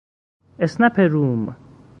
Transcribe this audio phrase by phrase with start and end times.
[0.63, 1.55] اسنپ روم